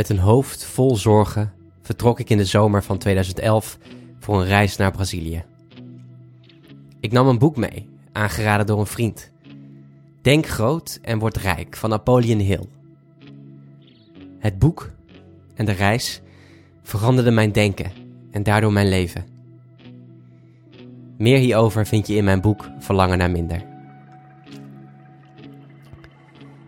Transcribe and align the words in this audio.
Met 0.00 0.08
een 0.08 0.18
hoofd 0.18 0.64
vol 0.64 0.96
zorgen 0.96 1.52
vertrok 1.82 2.20
ik 2.20 2.30
in 2.30 2.36
de 2.36 2.44
zomer 2.44 2.82
van 2.82 2.98
2011 2.98 3.78
voor 4.18 4.40
een 4.40 4.46
reis 4.46 4.76
naar 4.76 4.90
Brazilië. 4.90 5.44
Ik 7.00 7.12
nam 7.12 7.26
een 7.26 7.38
boek 7.38 7.56
mee, 7.56 7.88
aangeraden 8.12 8.66
door 8.66 8.78
een 8.78 8.86
vriend. 8.86 9.30
Denk 10.22 10.46
groot 10.46 10.98
en 11.02 11.18
word 11.18 11.36
rijk 11.36 11.76
van 11.76 11.90
Napoleon 11.90 12.38
Hill. 12.38 12.64
Het 14.38 14.58
boek 14.58 14.90
en 15.54 15.64
de 15.64 15.72
reis 15.72 16.20
veranderden 16.82 17.34
mijn 17.34 17.52
denken 17.52 17.92
en 18.30 18.42
daardoor 18.42 18.72
mijn 18.72 18.88
leven. 18.88 19.24
Meer 21.18 21.38
hierover 21.38 21.86
vind 21.86 22.06
je 22.06 22.14
in 22.14 22.24
mijn 22.24 22.40
boek 22.40 22.70
Verlangen 22.78 23.18
naar 23.18 23.30
minder. 23.30 23.64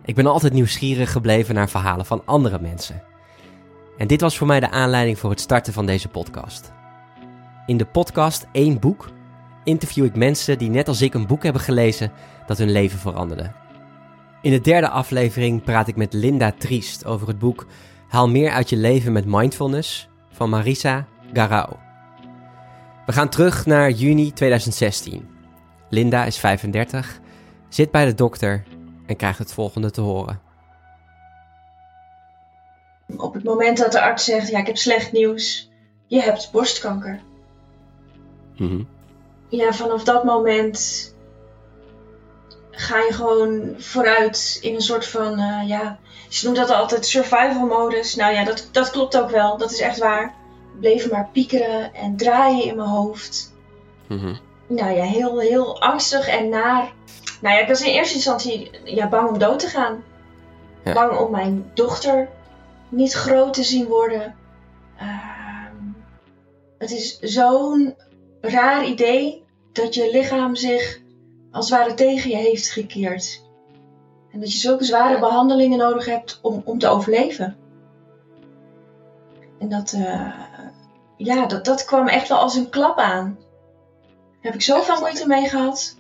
Ik 0.05 0.15
ben 0.15 0.27
altijd 0.27 0.53
nieuwsgierig 0.53 1.13
gebleven 1.13 1.55
naar 1.55 1.69
verhalen 1.69 2.07
van 2.07 2.23
andere 2.25 2.61
mensen. 2.61 3.11
En 3.97 4.07
dit 4.07 4.21
was 4.21 4.39
voor 4.39 4.47
mij 4.47 4.61
de 4.61 4.71
aanleiding 4.71 5.19
voor 5.19 5.31
het 5.31 5.41
starten 5.41 5.73
van 5.73 5.87
deze 5.87 6.09
podcast. 6.09 6.73
In 7.67 7.77
de 7.77 7.87
podcast 7.87 8.47
één 8.53 8.81
boek 8.81 9.11
interview 9.65 10.05
ik 10.05 10.17
mensen 10.17 10.59
die 10.59 10.71
net 10.71 10.89
als 10.89 11.03
ik 11.03 11.15
een 11.15 11.27
boek 11.27 11.43
hebben 11.43 11.63
gelezen 11.63 12.13
dat 12.47 12.59
hun 12.59 12.71
leven 12.71 12.99
veranderde. 12.99 13.53
In 14.43 14.51
de 14.51 14.61
derde 14.61 14.89
aflevering 14.89 15.63
praat 15.63 15.89
ik 15.89 15.97
met 15.97 16.13
Linda 16.13 16.53
Triest 16.59 17.05
over 17.05 17.29
het 17.29 17.39
boek 17.39 17.67
Haal 18.09 18.29
meer 18.29 18.51
uit 18.51 18.69
je 18.69 18.77
leven 18.77 19.13
met 19.13 19.25
mindfulness 19.27 20.09
van 20.31 20.51
Marisa 20.51 21.07
Garau. 21.33 21.77
We 23.07 23.13
gaan 23.13 23.29
terug 23.29 23.67
naar 23.67 23.91
juni 23.91 24.33
2016. 24.33 25.29
Linda 25.89 26.25
is 26.25 26.39
35, 26.39 27.21
zit 27.69 27.91
bij 27.91 28.05
de 28.05 28.15
dokter 28.15 28.63
en 29.07 29.17
krijgt 29.17 29.39
het 29.39 29.53
volgende 29.53 29.91
te 29.91 30.01
horen. 30.01 30.41
Op 33.17 33.35
het 33.35 33.45
moment 33.45 33.79
dat 33.79 33.93
de 33.93 34.01
arts 34.01 34.25
zegt: 34.25 34.49
Ja, 34.49 34.59
ik 34.59 34.67
heb 34.67 34.77
slecht 34.77 35.13
nieuws, 35.13 35.71
je 36.07 36.21
hebt 36.21 36.49
borstkanker. 36.53 37.21
Mhm. 38.57 38.83
Ja, 39.49 39.73
vanaf 39.73 40.05
dat 40.05 40.25
moment 40.25 41.11
ga 42.71 42.99
je 42.99 43.13
gewoon 43.13 43.75
vooruit 43.79 44.59
in 44.61 44.75
een 44.75 44.81
soort 44.81 45.07
van, 45.07 45.39
eh, 45.39 45.69
ja, 45.69 45.99
ze 46.29 46.45
noemt 46.45 46.57
dat 46.57 46.71
altijd 46.71 47.07
survival 47.07 47.67
modus. 47.67 48.15
Nou 48.15 48.35
ja, 48.35 48.45
dat, 48.45 48.69
dat 48.73 48.91
klopt 48.91 49.19
ook 49.19 49.31
wel, 49.31 49.59
dat 49.59 49.71
is 49.71 49.81
echt 49.81 49.99
waar. 49.99 50.25
Ik 50.75 50.81
bleef 50.81 51.11
maar 51.11 51.29
piekeren 51.33 51.95
en 51.95 52.17
draaien 52.17 52.65
in 52.65 52.77
mijn 52.77 52.89
hoofd. 52.89 53.53
Mhm. 54.07 54.35
Nou 54.67 54.91
ja, 54.91 55.05
heel, 55.05 55.41
heel 55.41 55.81
angstig 55.81 56.29
en 56.29 56.49
naar. 56.49 56.93
Nou 57.41 57.55
ja, 57.55 57.61
ik 57.61 57.69
was 57.69 57.81
in 57.81 57.93
eerste 57.93 58.15
instantie 58.15 58.71
ja, 58.85 59.09
bang 59.09 59.29
om 59.29 59.39
dood 59.39 59.59
te 59.59 59.67
gaan. 59.67 60.05
Ja. 60.85 60.93
Bang 60.93 61.19
om 61.19 61.31
mijn 61.31 61.71
dochter 61.75 62.29
niet 62.93 63.13
groot 63.13 63.55
te 63.55 63.63
zien 63.63 63.87
worden. 63.87 64.35
Ehm, 64.99 65.77
het 66.79 66.91
is 66.91 67.19
zo'n 67.19 67.95
raar 68.41 68.87
idee 68.87 69.45
dat 69.73 69.95
je 69.95 70.11
lichaam 70.13 70.57
zich 70.57 71.01
als 71.51 71.71
het 71.71 71.79
ware 71.79 71.95
tegen 71.95 72.31
je 72.31 72.37
heeft 72.37 72.71
gekeerd. 72.71 73.43
En 74.31 74.41
dat 74.41 74.53
je 74.53 74.59
zulke 74.59 74.85
zware 74.85 75.19
behandelingen 75.19 75.79
nodig 75.79 76.07
hebt 76.07 76.39
om, 76.43 76.63
om 76.65 76.79
te 76.79 76.89
overleven. 76.89 77.57
En 79.59 79.69
dat, 79.69 79.93
eh, 79.93 80.41
ja, 81.17 81.47
dat, 81.47 81.65
dat 81.65 81.85
kwam 81.85 82.09
echt 82.09 82.29
wel 82.29 82.39
als 82.39 82.55
een 82.55 82.71
klap 82.71 82.99
aan. 82.99 83.39
Daar 84.05 84.53
heb 84.53 84.55
ik 84.55 84.63
zoveel 84.63 85.01
moeite 85.01 85.27
mee 85.27 85.49
gehad. 85.49 85.97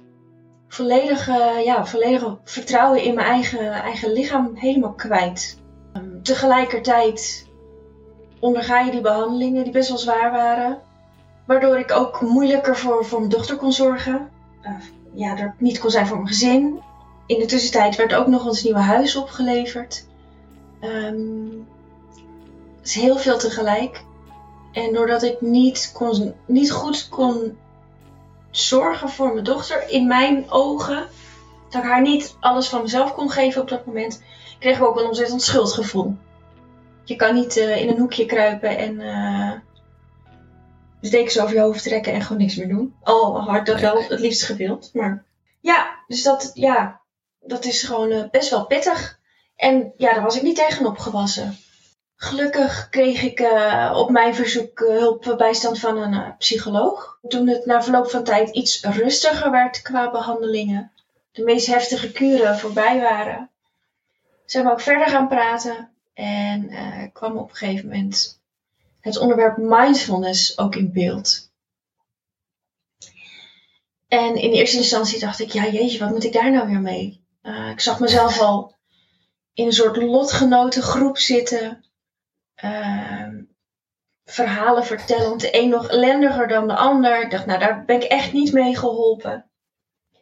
Volledig, 0.69 1.29
eh, 1.29 1.65
ja, 1.65 1.87
volledig 1.87 2.37
vertrouwen 2.45 3.03
in 3.03 3.15
mijn 3.15 3.27
eigen, 3.27 3.73
eigen 3.73 4.13
lichaam 4.13 4.55
helemaal 4.55 4.95
kwijt. 4.95 5.62
Tegelijkertijd 6.23 7.47
onderga 8.39 8.81
je 8.81 8.91
die 8.91 9.01
behandelingen 9.01 9.65
die 9.65 9.73
best 9.73 9.89
wel 9.89 9.98
zwaar 9.98 10.31
waren. 10.31 10.81
Waardoor 11.45 11.79
ik 11.79 11.92
ook 11.92 12.20
moeilijker 12.20 12.77
voor, 12.77 13.05
voor 13.05 13.19
mijn 13.19 13.31
dochter 13.31 13.56
kon 13.56 13.73
zorgen. 13.73 14.30
Ja, 15.14 15.39
er 15.39 15.55
niet 15.58 15.79
kon 15.79 15.91
zijn 15.91 16.07
voor 16.07 16.17
mijn 16.17 16.29
gezin. 16.29 16.80
In 17.27 17.39
de 17.39 17.47
tussentijd 17.47 17.97
werd 17.97 18.14
ook 18.14 18.27
nog 18.27 18.47
ons 18.47 18.63
nieuwe 18.63 18.79
huis 18.79 19.17
opgeleverd. 19.17 20.07
Ehm, 20.80 21.47
het 22.79 22.86
is 22.86 22.95
heel 22.95 23.17
veel 23.17 23.39
tegelijk. 23.39 24.05
En 24.73 24.92
doordat 24.92 25.23
ik 25.23 25.41
niet, 25.41 25.91
kon, 25.95 26.35
niet 26.47 26.73
goed 26.73 27.08
kon 27.08 27.58
zorgen 28.51 29.08
voor 29.08 29.33
mijn 29.33 29.45
dochter, 29.45 29.89
in 29.89 30.07
mijn 30.07 30.51
ogen, 30.51 31.07
dat 31.70 31.83
ik 31.83 31.89
haar 31.89 32.02
niet 32.02 32.36
alles 32.41 32.68
van 32.68 32.83
mezelf 32.83 33.14
kon 33.14 33.30
geven 33.30 33.63
op 33.63 33.68
dat 33.68 33.86
moment, 33.86 34.23
kreeg 34.62 34.77
ik 34.77 34.84
ook 34.84 34.98
een 34.98 35.06
ontzettend 35.06 35.42
schuldgevoel. 35.42 36.17
Je 37.05 37.17
kan 37.17 37.34
niet 37.34 37.56
eh, 37.56 37.80
in 37.80 37.89
een 37.89 37.98
hoekje 37.98 38.27
kruipen 38.27 38.78
en 38.78 39.00
eh 39.00 39.52
de 41.00 41.08
dekens 41.08 41.40
over 41.40 41.55
je 41.55 41.61
hoofd 41.61 41.83
trekken 41.83 42.12
en 42.12 42.23
gewoon 42.23 42.42
niks 42.42 42.56
meer 42.56 42.68
doen. 42.68 42.95
Al 43.02 43.55
ik 43.56 43.67
dat 43.67 43.80
wel 43.80 44.02
het 44.02 44.20
liefst 44.20 44.42
gewild. 44.42 44.90
Maar 44.92 45.24
ja, 45.61 46.02
dus 46.06 46.23
dat, 46.23 46.50
ja, 46.55 47.00
dat 47.40 47.64
is 47.64 47.83
gewoon 47.83 48.11
eh, 48.11 48.30
best 48.30 48.50
wel 48.50 48.67
pittig. 48.67 49.18
En 49.56 49.92
ja, 49.96 50.12
daar 50.12 50.23
was 50.23 50.36
ik 50.36 50.42
niet 50.42 50.56
tegenop 50.56 50.98
gewassen. 50.98 51.56
Gelukkig 52.17 52.89
kreeg 52.90 53.23
ik 53.23 53.40
op 53.94 54.11
mijn 54.11 54.34
verzoek 54.34 54.80
eh, 54.80 54.98
hulp 54.98 55.34
bijstand 55.39 55.79
van 55.79 55.96
een 55.96 56.36
psycholoog. 56.39 57.18
Toen 57.29 57.48
het 57.48 57.67
na 57.67 57.83
verloop 57.83 58.11
van 58.11 58.24
tijd 58.24 58.50
iets 58.50 58.83
rustiger 58.84 59.50
werd 59.50 59.83
qua 59.83 60.11
behandelingen, 60.11 60.92
de 61.33 61.44
meest 61.44 61.67
heftige 61.67 62.12
kuren 62.12 62.58
voorbij 62.58 63.00
waren, 63.00 63.50
zijn 64.52 64.64
we 64.64 64.70
ook 64.70 64.80
verder 64.80 65.08
gaan 65.08 65.29
praten. 65.29 65.90
En 66.14 66.68
eh, 66.68 67.13
kwam 67.13 67.36
op 67.36 67.51
een 67.51 67.57
gegeven 67.57 67.89
moment 67.89 68.40
het 69.01 69.18
onderwerp 69.18 69.57
mindfulness 69.57 70.58
ook 70.58 70.74
in 70.74 70.92
beeld. 70.92 71.51
En 74.08 74.35
in 74.35 74.51
eerste 74.51 74.77
instantie 74.77 75.20
dacht 75.20 75.41
ik, 75.41 75.51
ja 75.51 75.68
jeetje, 75.68 75.98
wat 75.98 76.11
moet 76.11 76.24
ik 76.24 76.33
daar 76.33 76.51
nou 76.51 76.68
weer 76.68 76.80
mee? 76.80 77.24
Eh, 77.42 77.68
ik 77.68 77.80
zag 77.80 78.01
mezelf 78.01 78.41
al 78.41 78.74
in 79.55 79.67
een 79.67 79.73
soort 79.73 79.96
lotgenotengroep 79.96 81.18
zitten. 81.18 81.85
Ehm, 82.55 83.42
verhalen 84.24 84.85
vertellend, 84.85 85.41
de 85.41 85.58
een 85.58 85.68
nog 85.68 85.89
ellendiger 85.89 86.48
dan 86.48 86.68
de 86.68 86.77
ander. 86.77 87.23
Ik 87.23 87.30
dacht, 87.30 87.46
nou 87.46 87.58
daar 87.58 87.85
ben 87.85 87.96
ik 87.96 88.02
echt 88.02 88.33
niet 88.33 88.52
mee 88.52 88.77
geholpen. 88.77 89.51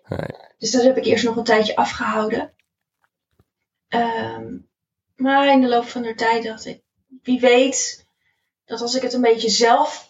Nee. 0.08 0.38
Dus 0.58 0.70
dat 0.70 0.82
heb 0.82 0.96
ik 0.96 1.04
eerst 1.04 1.24
nog 1.24 1.36
een 1.36 1.44
tijdje 1.44 1.76
afgehouden. 1.76 2.54
Ehm, 3.90 4.56
maar 5.16 5.52
in 5.52 5.60
de 5.60 5.68
loop 5.68 5.84
van 5.84 6.02
de 6.02 6.14
tijd 6.14 6.42
dacht 6.42 6.66
ik, 6.66 6.80
wie 7.22 7.40
weet 7.40 8.06
dat 8.64 8.80
als 8.80 8.94
ik 8.94 9.02
het 9.02 9.12
een 9.12 9.20
beetje 9.20 9.48
zelf 9.48 10.08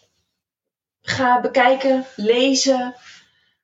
ga 1.00 1.40
bekijken, 1.40 2.04
lezen, 2.16 2.94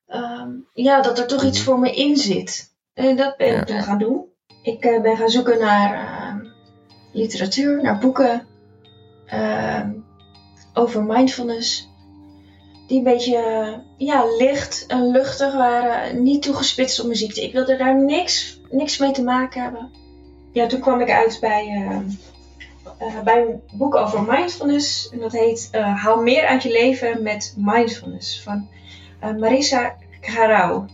ehm, 0.07 0.49
ja, 0.73 1.01
dat 1.01 1.17
er 1.19 1.27
toch 1.27 1.43
iets 1.43 1.61
voor 1.61 1.79
me 1.79 1.91
in 1.91 2.17
zit. 2.17 2.75
En 2.93 3.15
dat 3.15 3.37
ben 3.37 3.61
ik 3.61 3.67
Ja. 3.67 3.81
gaan 3.81 3.97
doen. 3.97 4.25
Ik 4.63 4.83
eh, 4.83 5.01
ben 5.01 5.17
gaan 5.17 5.29
zoeken 5.29 5.59
naar 5.59 5.93
ehm, 6.07 6.45
literatuur, 7.13 7.81
naar 7.81 7.97
boeken 7.99 8.47
over 10.73 11.03
mindfulness. 11.03 11.87
Die 12.87 12.97
een 12.97 13.03
beetje 13.03 13.39
ja, 13.97 14.25
licht 14.37 14.85
en 14.85 15.11
luchtig 15.11 15.53
waren, 15.53 16.23
niet 16.23 16.41
toegespitst 16.41 16.99
op 16.99 17.05
mijn 17.05 17.17
ziekte. 17.17 17.43
Ik 17.43 17.53
wilde 17.53 17.77
daar 17.77 18.03
niks, 18.03 18.59
niks 18.69 18.97
mee 18.97 19.11
te 19.11 19.23
maken 19.23 19.61
hebben. 19.61 19.91
Ja, 20.57 20.67
toen 20.67 20.79
kwam 20.79 21.01
ik 21.01 21.09
uit 21.11 21.37
bij, 21.41 21.67
ehm, 21.67 22.03
eh, 22.97 23.21
bij 23.23 23.41
een 23.41 23.61
boek 23.73 23.95
over 23.95 24.23
mindfulness. 24.23 25.09
En 25.09 25.19
dat 25.19 25.31
heet 25.31 25.67
eh 25.71 26.03
Haal 26.03 26.21
meer 26.21 26.45
uit 26.45 26.63
je 26.63 26.71
leven 26.71 27.23
met 27.23 27.53
mindfulness 27.57 28.43
van 28.43 28.67
eh, 29.19 29.35
Marisa 29.35 29.95
Garau. 30.21 30.85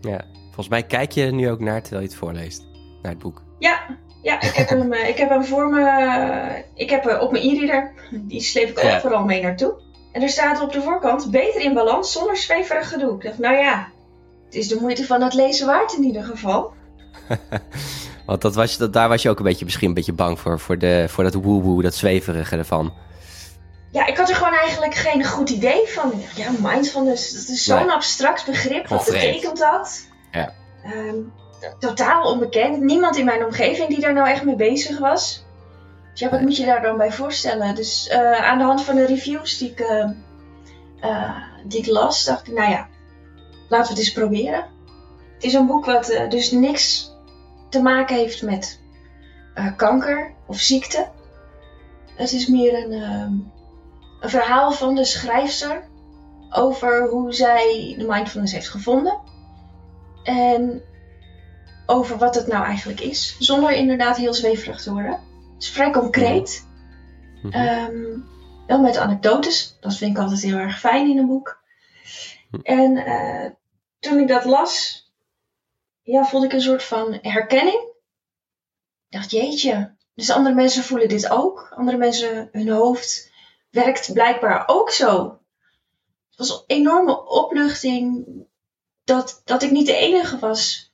Ja. 0.00 0.24
Volgens 0.44 0.68
mij 0.68 0.82
kijk 0.82 1.12
je 1.12 1.24
er 1.24 1.32
nu 1.32 1.50
ook 1.50 1.60
naar 1.60 1.80
terwijl 1.82 2.02
je 2.02 2.08
het 2.08 2.18
voorleest. 2.18 2.66
Naar 3.02 3.12
het 3.12 3.20
boek. 3.20 3.42
Ja, 3.58 3.80
ja 4.22 4.40
ik, 4.40 4.52
heb 4.54 4.68
hem, 4.68 4.92
ik 4.92 5.16
heb 5.16 5.28
hem 5.28 5.44
voor 5.44 5.68
me. 5.68 6.64
Ik 6.74 6.90
heb 6.90 7.06
eh, 7.06 7.22
op 7.22 7.30
mijn 7.32 7.44
e-reader. 7.44 7.92
Die 8.10 8.40
sleep 8.40 8.68
ik 8.68 8.82
Ja. 8.82 8.96
overal 8.96 9.24
mee 9.24 9.42
naartoe. 9.42 9.74
En 10.12 10.22
er 10.22 10.28
staat 10.28 10.60
op 10.60 10.72
de 10.72 10.82
voorkant: 10.82 11.30
beter 11.30 11.60
in 11.60 11.74
balans 11.74 12.12
zonder 12.12 12.36
zweverig 12.36 12.88
gedoe. 12.88 13.14
Ik 13.14 13.22
dacht, 13.22 13.38
nou 13.38 13.56
ja, 13.56 13.88
het 14.44 14.54
is 14.54 14.68
de 14.68 14.78
moeite 14.80 15.04
van 15.04 15.22
het 15.22 15.34
lezen 15.34 15.66
waard 15.66 15.92
in 15.92 16.04
ieder 16.04 16.22
geval. 16.24 16.72
Want 18.28 18.42
dat 18.42 18.54
was, 18.54 18.76
dat, 18.76 18.92
daar 18.92 19.08
was 19.08 19.22
je 19.22 19.30
ook 19.30 19.38
een 19.38 19.44
beetje, 19.44 19.64
misschien 19.64 19.88
een 19.88 19.94
beetje 19.94 20.12
bang 20.12 20.38
voor. 20.40 20.60
Voor, 20.60 20.78
de, 20.78 21.04
voor 21.08 21.24
dat 21.24 21.34
woe-woe, 21.34 21.82
dat 21.82 21.94
zweverige 21.94 22.56
ervan. 22.56 22.92
Ja, 23.90 24.06
ik 24.06 24.16
had 24.16 24.28
er 24.28 24.34
gewoon 24.34 24.52
eigenlijk 24.54 24.94
geen 24.94 25.24
goed 25.24 25.50
idee 25.50 25.86
van. 25.86 26.12
Ja, 26.34 26.50
mindfulness, 26.62 27.32
dat 27.32 27.48
is 27.48 27.64
zo'n 27.64 27.86
Nee. 27.86 27.90
abstract 27.94 28.46
begrip. 28.46 28.88
Wat 28.88 29.04
betekent 29.04 29.58
dat? 29.58 30.08
Ja. 30.32 30.52
Ehm, 30.84 31.16
totaal 31.78 32.32
onbekend. 32.32 32.80
Niemand 32.80 33.16
in 33.16 33.24
mijn 33.24 33.44
omgeving 33.44 33.88
die 33.88 34.00
daar 34.00 34.12
nou 34.14 34.28
echt 34.28 34.44
mee 34.44 34.56
bezig 34.56 34.98
was. 34.98 35.44
Dus 36.10 36.20
ja, 36.20 36.30
wat 36.30 36.40
moet 36.40 36.56
je 36.56 36.64
daar 36.66 36.82
dan 36.82 36.96
bij 36.96 37.12
voorstellen? 37.12 37.74
Dus 37.74 38.08
eh, 38.08 38.32
aan 38.44 38.58
de 38.58 38.64
hand 38.64 38.82
van 38.82 38.94
de 38.96 39.06
reviews 39.06 39.58
die 39.58 39.70
ik, 39.70 39.80
eh, 39.80 40.10
eh, 41.00 41.36
die 41.64 41.78
ik 41.78 41.86
las, 41.86 42.24
dacht 42.24 42.46
ik, 42.48 42.54
nou 42.54 42.70
ja, 42.70 42.88
laten 43.68 43.86
we 43.86 43.98
het 43.98 43.98
eens 43.98 44.12
proberen. 44.12 44.64
Het 45.34 45.44
is 45.44 45.54
een 45.54 45.66
boek 45.66 45.84
wat 45.84 46.08
eh, 46.08 46.30
dus 46.30 46.50
niks 46.50 47.16
te 47.68 47.82
maken 47.82 48.16
heeft 48.16 48.42
met 48.42 48.80
eh, 49.54 49.76
kanker 49.76 50.34
of 50.46 50.58
ziekte. 50.58 51.08
Het 52.14 52.32
is 52.32 52.46
meer 52.46 52.84
een, 52.84 52.92
ehm, 52.92 53.32
een 54.20 54.30
verhaal 54.30 54.72
van 54.72 54.94
de 54.94 55.04
schrijfster 55.04 55.88
over 56.50 57.08
hoe 57.08 57.32
zij 57.32 57.94
de 57.98 58.06
mindfulness 58.06 58.52
heeft 58.52 58.68
gevonden. 58.68 59.18
En 60.22 60.82
over 61.86 62.18
wat 62.18 62.34
het 62.34 62.46
nou 62.46 62.64
eigenlijk 62.64 63.00
is. 63.00 63.36
Zonder 63.38 63.72
inderdaad 63.72 64.16
heel 64.16 64.34
zweverig 64.34 64.82
te 64.82 64.92
worden. 64.92 65.12
Het 65.54 65.62
is 65.62 65.70
vrij 65.70 65.90
concreet. 65.90 66.66
Mhm. 67.42 67.52
Ehm, 67.52 68.18
wel 68.66 68.80
met 68.80 68.96
anekdotes. 68.96 69.76
Dat 69.80 69.96
vind 69.96 70.16
ik 70.16 70.22
altijd 70.22 70.42
heel 70.42 70.56
erg 70.56 70.78
fijn 70.78 71.10
in 71.10 71.18
een 71.18 71.26
boek. 71.26 71.62
Hm. 72.50 72.60
En 72.62 72.96
eh, 72.96 73.50
toen 74.00 74.18
ik 74.18 74.28
dat 74.28 74.44
las, 74.44 75.06
ja, 76.12 76.24
voelde 76.24 76.46
ik 76.46 76.52
een 76.52 76.60
soort 76.60 76.82
van 76.82 77.18
herkenning. 77.22 77.80
Ik 79.08 79.16
dacht, 79.18 79.30
jeetje. 79.30 79.96
Dus 80.14 80.30
andere 80.30 80.54
mensen 80.54 80.82
voelen 80.82 81.08
dit 81.08 81.30
ook. 81.30 81.72
Andere 81.76 81.96
mensen, 81.96 82.48
hun 82.52 82.68
hoofd 82.68 83.30
werkt 83.70 84.12
blijkbaar 84.12 84.64
ook 84.66 84.90
zo. 84.90 85.38
Het 86.28 86.48
was 86.48 86.50
een 86.50 86.62
enorme 86.66 87.26
opluchting 87.26 88.26
dat, 89.04 89.42
dat 89.44 89.62
ik 89.62 89.70
niet 89.70 89.86
de 89.86 89.96
enige 89.96 90.38
was. 90.38 90.92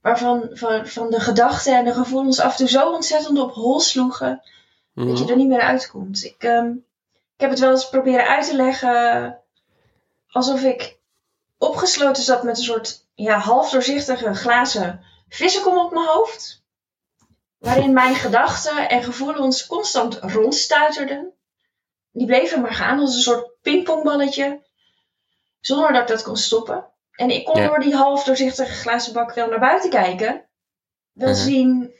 Waarvan 0.00 0.48
van, 0.52 0.86
van 0.86 1.10
de 1.10 1.20
gedachten 1.20 1.76
en 1.76 1.84
de 1.84 1.94
gevoelens 1.94 2.40
af 2.40 2.50
en 2.50 2.56
toe 2.56 2.68
zo 2.68 2.92
ontzettend 2.92 3.38
op 3.38 3.52
hol 3.52 3.80
sloegen. 3.80 4.42
Dat 4.94 5.18
je 5.18 5.22
Mhm. 5.22 5.30
er 5.30 5.36
niet 5.36 5.48
meer 5.48 5.60
uitkomt. 5.60 6.24
Ik, 6.24 6.42
ehm, 6.42 6.70
ik 7.34 7.40
heb 7.40 7.50
het 7.50 7.58
wel 7.58 7.70
eens 7.70 7.88
proberen 7.88 8.26
uit 8.26 8.46
te 8.46 8.56
leggen 8.56 9.38
alsof 10.28 10.62
ik 10.62 10.98
opgesloten 11.68 12.22
zat 12.22 12.42
met 12.42 12.58
een 12.58 12.64
soort 12.64 13.06
ja, 13.14 13.38
half 13.38 13.70
doorzichtige 13.70 14.34
glazen 14.34 15.04
vissenkom 15.28 15.78
op 15.78 15.92
mijn 15.92 16.06
hoofd. 16.06 16.62
Waarin 17.58 17.92
mijn 17.92 18.14
gedachten 18.14 18.88
en 18.88 19.02
gevoelens 19.02 19.66
constant 19.66 20.14
rondstuiterden. 20.14 21.32
Die 22.12 22.26
bleven 22.26 22.60
maar 22.60 22.74
gaan 22.74 22.98
als 22.98 23.14
een 23.14 23.20
soort 23.22 23.60
pingpongballetje. 23.60 24.62
Zonder 25.60 25.92
dat 25.92 26.02
ik 26.02 26.08
dat 26.08 26.22
kon 26.22 26.36
stoppen. 26.36 26.86
En 27.12 27.30
ik 27.30 27.44
kon 27.44 27.60
Ja. 27.60 27.66
door 27.66 27.78
die 27.80 27.94
half 27.96 28.24
doorzichtige 28.24 28.72
glazen 28.72 29.12
bak 29.12 29.34
wel 29.34 29.48
naar 29.48 29.60
buiten 29.60 29.90
kijken. 29.90 30.48
Wel 31.12 31.28
Mhm. 31.32 31.38
zien 31.38 31.94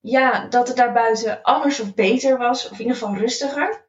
ja, 0.00 0.46
dat 0.46 0.68
het 0.68 0.76
daarbuiten 0.76 1.42
anders 1.42 1.80
of 1.80 1.94
beter 1.94 2.38
was. 2.38 2.64
Of 2.64 2.72
in 2.72 2.78
ieder 2.78 2.96
geval 2.96 3.16
rustiger. 3.16 3.85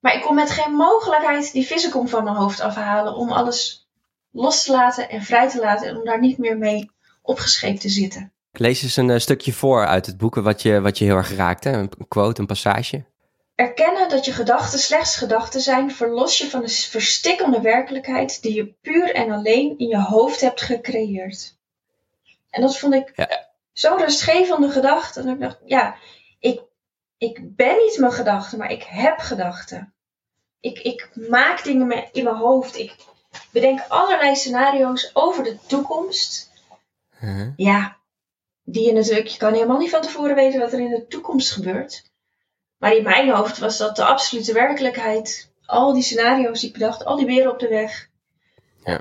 Maar 0.00 0.14
ik 0.14 0.22
kon 0.22 0.34
met 0.34 0.50
geen 0.50 0.72
mogelijkheid 0.74 1.52
die 1.52 1.66
vissenkom 1.66 2.08
van 2.08 2.24
mijn 2.24 2.36
hoofd 2.36 2.60
afhalen. 2.60 3.14
Om 3.14 3.32
alles 3.32 3.88
los 4.30 4.62
te 4.62 4.72
laten 4.72 5.08
en 5.10 5.22
vrij 5.22 5.48
te 5.48 5.58
laten. 5.60 5.88
En 5.88 5.96
om 5.96 6.04
daar 6.04 6.20
niet 6.20 6.38
meer 6.38 6.58
mee 6.58 6.90
opgescheept 7.22 7.80
te 7.80 7.88
zitten. 7.88 8.32
Ik 8.52 8.58
lees 8.58 8.82
eens 8.82 8.96
een 8.96 9.10
eh, 9.10 9.18
stukje 9.18 9.52
voor 9.52 9.86
uit 9.86 10.06
het 10.06 10.16
boek 10.16 10.34
wat 10.34 10.62
je, 10.62 10.80
wat 10.80 10.98
je 10.98 11.04
heel 11.04 11.16
erg 11.16 11.34
raakte. 11.36 11.68
Een 11.70 11.90
quote, 12.08 12.40
een 12.40 12.46
passage. 12.46 13.04
Erkennen 13.54 14.08
dat 14.08 14.24
je 14.24 14.32
gedachten 14.32 14.78
slechts 14.78 15.16
gedachten 15.16 15.60
zijn, 15.60 15.92
verlos 15.92 16.38
je 16.38 16.50
van 16.50 16.60
de 16.60 16.68
verstikkende 16.68 17.60
werkelijkheid 17.60 18.42
die 18.42 18.54
je 18.54 18.74
puur 18.82 19.14
en 19.14 19.30
alleen 19.30 19.78
in 19.78 19.86
je 19.88 20.00
hoofd 20.00 20.40
hebt 20.40 20.60
gecreëerd. 20.60 21.56
En 22.50 22.60
dat 22.60 22.78
vond 22.78 22.94
ik 22.94 23.12
Ja. 23.14 23.48
zo'n 23.72 23.98
rustgevende 23.98 24.70
gedachte. 24.70 25.20
En 25.20 25.28
ik 25.28 25.40
dacht, 25.40 25.58
ja, 25.64 25.96
ik, 27.18 27.56
ben 27.56 27.76
niet 27.76 27.98
mijn 27.98 28.12
gedachten, 28.12 28.58
maar 28.58 28.70
ik 28.70 28.82
heb 28.82 29.18
gedachten. 29.18 29.94
Ik, 30.60 30.78
ik 30.78 31.10
maak 31.28 31.64
dingen 31.64 32.12
in 32.12 32.24
mijn 32.24 32.36
hoofd. 32.36 32.78
Ik 32.78 32.94
bedenk 33.52 33.80
allerlei 33.88 34.36
scenario's 34.36 35.10
over 35.12 35.44
de 35.44 35.58
toekomst. 35.66 36.50
Mhm. 37.20 37.52
Ja, 37.56 37.96
die 38.62 38.86
je 38.86 38.92
natuurlijk, 38.92 39.26
je 39.26 39.38
kan 39.38 39.52
helemaal 39.52 39.78
niet 39.78 39.90
van 39.90 40.00
tevoren 40.00 40.34
weten 40.34 40.60
wat 40.60 40.72
er 40.72 40.80
in 40.80 40.90
de 40.90 41.06
toekomst 41.06 41.52
gebeurt. 41.52 42.10
Maar 42.76 42.94
in 42.94 43.02
mijn 43.02 43.30
hoofd 43.30 43.58
was 43.58 43.76
dat 43.76 43.96
de 43.96 44.04
absolute 44.04 44.52
werkelijkheid. 44.52 45.50
Al 45.66 45.92
die 45.92 46.02
scenario's 46.02 46.60
die 46.60 46.68
ik 46.68 46.78
bedacht, 46.78 47.04
al 47.04 47.16
die 47.16 47.26
beren 47.26 47.52
op 47.52 47.58
de 47.58 47.68
weg. 47.68 48.08
Ja. 48.84 49.00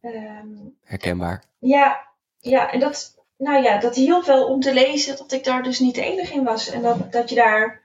Ehm, 0.00 0.48
Herkenbaar. 0.82 1.44
ja, 1.58 2.08
ja, 2.38 2.72
en 2.72 2.80
dat, 2.80 3.13
nou 3.38 3.62
ja, 3.62 3.78
dat 3.78 3.94
hielp 3.94 4.24
wel 4.24 4.46
om 4.46 4.60
te 4.60 4.74
lezen 4.74 5.16
dat 5.16 5.32
ik 5.32 5.44
daar 5.44 5.62
dus 5.62 5.78
niet 5.78 5.94
de 5.94 6.04
enige 6.04 6.34
in 6.34 6.44
was. 6.44 6.70
En 6.70 6.82
dat, 6.82 7.12
dat 7.12 7.28
je 7.28 7.34
daar 7.34 7.82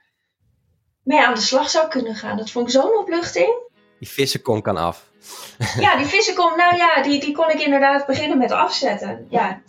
mee 1.02 1.20
aan 1.20 1.34
de 1.34 1.40
slag 1.40 1.70
zou 1.70 1.88
kunnen 1.88 2.14
gaan. 2.14 2.36
Dat 2.36 2.50
vond 2.50 2.66
ik 2.66 2.72
zo'n 2.72 2.98
opluchting. 2.98 3.68
Die 3.98 4.08
vissenkom 4.08 4.62
kan 4.62 4.76
af. 4.76 5.08
Ja, 5.80 5.96
die 5.96 6.06
vissenkom, 6.06 6.56
nou 6.56 6.76
ja, 6.76 7.02
die, 7.02 7.20
die 7.20 7.32
kon 7.32 7.50
ik 7.50 7.60
inderdaad 7.60 8.06
beginnen 8.06 8.38
met 8.38 8.52
afzetten. 8.52 9.26
Ja, 9.30 9.60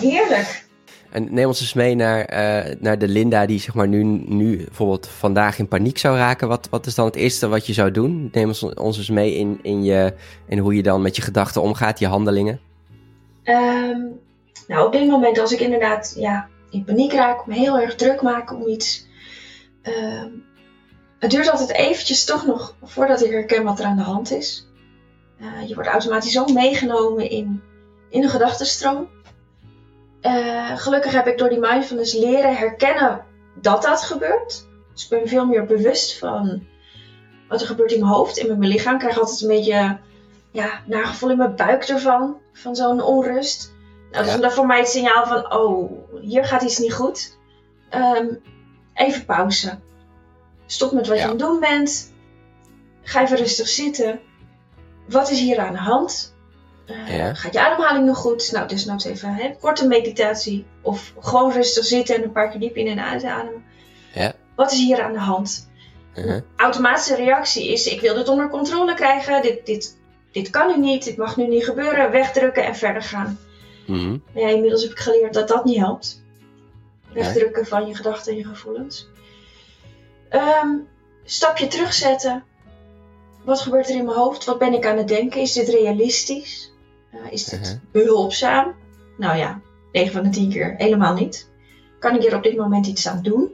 heerlijk. 0.00 0.66
En 1.10 1.34
neem 1.34 1.46
ons 1.46 1.60
eens 1.60 1.72
mee 1.72 1.94
naar, 1.94 2.24
eh, 2.24 2.76
naar 2.80 2.98
de 2.98 3.08
Linda 3.08 3.46
die 3.46 3.60
zeg 3.60 3.74
maar 3.74 3.88
nu, 3.88 4.02
nu 4.26 4.56
bijvoorbeeld 4.56 5.08
vandaag 5.08 5.58
in 5.58 5.68
paniek 5.68 5.98
zou 5.98 6.16
raken. 6.16 6.48
Wat, 6.48 6.68
wat 6.70 6.86
is 6.86 6.94
dan 6.94 7.06
het 7.06 7.16
eerste 7.16 7.48
wat 7.48 7.66
je 7.66 7.72
zou 7.72 7.90
doen? 7.90 8.28
Neem 8.32 8.48
ons, 8.48 8.62
ons 8.62 8.98
eens 8.98 9.10
mee 9.10 9.34
in, 9.34 9.58
in, 9.62 9.82
je, 9.84 10.14
in 10.46 10.58
hoe 10.58 10.74
je 10.74 10.82
dan 10.82 11.02
met 11.02 11.16
je 11.16 11.22
gedachten 11.22 11.62
omgaat, 11.62 11.98
je 11.98 12.06
handelingen. 12.06 12.60
Ehm, 13.42 14.00
nou, 14.66 14.86
op 14.86 14.92
dit 14.92 15.06
moment 15.06 15.38
als 15.38 15.52
ik 15.52 15.60
inderdaad 15.60 16.14
ja, 16.16 16.48
in 16.70 16.84
paniek 16.84 17.12
raak, 17.12 17.46
me 17.46 17.54
heel 17.54 17.78
erg 17.78 17.94
druk 17.94 18.22
maak 18.22 18.52
om 18.52 18.66
iets. 18.66 19.06
ehm, 19.82 20.28
het 21.18 21.30
duurt 21.30 21.50
altijd 21.50 21.72
eventjes 21.72 22.24
toch 22.24 22.46
nog 22.46 22.74
voordat 22.82 23.24
ik 23.24 23.30
herken 23.30 23.64
wat 23.64 23.78
er 23.78 23.84
aan 23.84 23.96
de 23.96 24.02
hand 24.02 24.30
is. 24.30 24.66
Eh, 25.38 25.68
je 25.68 25.74
wordt 25.74 25.88
automatisch 25.88 26.32
zo 26.32 26.44
meegenomen 26.44 27.30
in, 27.30 27.62
in 28.10 28.22
een 28.22 28.28
gedachtenstroom. 28.28 29.08
Eh, 30.20 30.76
gelukkig 30.76 31.12
heb 31.12 31.26
ik 31.26 31.38
door 31.38 31.48
die 31.48 31.58
mindfulness 31.58 32.14
leren 32.14 32.56
herkennen 32.56 33.24
dat 33.60 33.82
dat 33.82 34.02
gebeurt. 34.02 34.66
Dus 34.92 35.04
ik 35.04 35.10
ben 35.10 35.28
veel 35.28 35.46
meer 35.46 35.64
bewust 35.66 36.18
van 36.18 36.66
wat 37.48 37.60
er 37.60 37.66
gebeurt 37.66 37.92
in 37.92 38.00
mijn 38.00 38.12
hoofd 38.12 38.48
met 38.48 38.58
mijn 38.58 38.70
lichaam. 38.70 38.94
Ik 38.94 39.00
krijg 39.00 39.18
altijd 39.18 39.40
een 39.40 39.48
beetje 39.48 39.98
ja, 40.50 40.80
gevoel 40.88 41.30
in 41.30 41.36
mijn 41.36 41.56
buik 41.56 41.82
ervan, 41.82 42.36
van 42.52 42.76
zo'n 42.76 43.02
onrust. 43.02 43.76
Nou, 44.10 44.24
dat 44.24 44.26
Ja. 44.26 44.34
is 44.34 44.40
dan 44.40 44.50
voor 44.50 44.66
mij 44.66 44.78
het 44.78 44.88
signaal 44.88 45.26
van, 45.26 45.52
oh, 45.52 45.92
hier 46.20 46.44
gaat 46.44 46.62
iets 46.62 46.78
niet 46.78 46.92
goed. 46.94 47.36
Ehm, 47.90 48.26
even 48.94 49.24
pauze. 49.24 49.78
Stop 50.66 50.92
met 50.92 51.06
wat 51.06 51.16
Ja. 51.16 51.22
je 51.22 51.28
aan 51.30 51.36
het 51.36 51.46
doen 51.46 51.60
bent. 51.60 52.12
Ga 53.02 53.22
even 53.22 53.36
rustig 53.36 53.68
zitten. 53.68 54.20
Wat 55.08 55.30
is 55.30 55.40
hier 55.40 55.58
aan 55.58 55.72
de 55.72 55.78
hand? 55.78 56.34
Eh, 56.86 57.16
Ja. 57.16 57.34
Gaat 57.34 57.52
je 57.52 57.60
ademhaling 57.60 58.06
nog 58.06 58.16
goed? 58.18 58.52
Nou, 58.52 58.68
desnoods 58.68 59.04
even 59.04 59.34
hè, 59.34 59.50
korte 59.60 59.86
meditatie. 59.86 60.66
Of 60.82 61.12
gewoon 61.20 61.52
rustig 61.52 61.84
zitten 61.84 62.16
en 62.16 62.22
een 62.22 62.32
paar 62.32 62.50
keer 62.50 62.60
diep 62.60 62.76
in 62.76 62.86
en 62.86 63.00
uit 63.04 63.24
ademen. 63.24 63.64
Ja. 64.14 64.32
Wat 64.56 64.72
is 64.72 64.78
hier 64.78 65.02
aan 65.02 65.12
de 65.12 65.18
hand? 65.18 65.66
Mhm. 66.14 66.40
automatische 66.56 67.14
reactie 67.14 67.72
is: 67.72 67.86
ik 67.86 68.00
wil 68.00 68.14
dit 68.14 68.28
onder 68.28 68.48
controle 68.48 68.94
krijgen. 68.94 69.42
Dit, 69.42 69.66
dit, 69.66 69.98
dit 70.32 70.50
kan 70.50 70.66
nu 70.66 70.78
niet. 70.86 71.04
Dit 71.04 71.16
mag 71.16 71.36
nu 71.36 71.46
niet 71.46 71.64
gebeuren. 71.64 72.10
Wegdrukken 72.10 72.64
en 72.64 72.76
verder 72.76 73.02
gaan. 73.02 73.38
Mhm. 73.88 74.10
Maar 74.34 74.42
ja, 74.42 74.48
inmiddels 74.48 74.82
heb 74.82 74.90
ik 74.90 74.98
geleerd 74.98 75.34
dat 75.34 75.48
dat 75.48 75.64
niet 75.64 75.76
helpt. 75.78 76.22
Wegdrukken 77.12 77.66
van 77.66 77.86
je 77.86 77.94
gedachten 77.94 78.32
en 78.32 78.38
je 78.38 78.44
gevoelens. 78.44 79.08
Ehm, 80.28 80.68
stapje 81.24 81.66
terugzetten. 81.66 82.44
Wat 83.44 83.60
gebeurt 83.60 83.88
er 83.88 83.96
in 83.96 84.04
mijn 84.04 84.16
hoofd? 84.16 84.44
Wat 84.44 84.58
ben 84.58 84.72
ik 84.74 84.86
aan 84.86 84.96
het 84.96 85.08
denken? 85.08 85.40
Is 85.40 85.52
dit 85.52 85.68
realistisch? 85.68 86.72
Eh, 87.12 87.18
is 87.30 87.44
dit 87.44 87.60
Mhm. 87.60 87.76
behulpzaam? 87.92 88.74
Nou 89.18 89.36
ja, 89.38 89.60
9 89.92 90.12
van 90.12 90.22
de 90.22 90.28
10 90.30 90.50
keer 90.50 90.74
helemaal 90.78 91.14
niet. 91.14 91.48
Kan 91.98 92.14
ik 92.14 92.20
hier 92.22 92.36
op 92.36 92.42
dit 92.42 92.56
moment 92.56 92.86
iets 92.86 93.08
aan 93.08 93.22
doen? 93.22 93.48